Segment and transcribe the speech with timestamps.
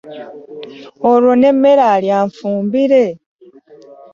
[1.11, 3.03] Olwo n’emmere alya nfumbire.